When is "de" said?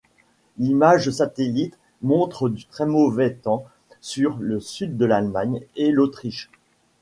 4.97-5.05